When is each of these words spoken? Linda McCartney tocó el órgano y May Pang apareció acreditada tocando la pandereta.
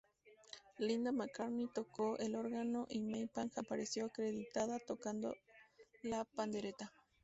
Linda 0.79 1.11
McCartney 1.11 1.67
tocó 1.71 2.17
el 2.17 2.33
órgano 2.33 2.87
y 2.89 3.01
May 3.01 3.27
Pang 3.27 3.51
apareció 3.55 4.05
acreditada 4.07 4.79
tocando 4.79 5.35
la 6.01 6.25
pandereta. 6.25 6.91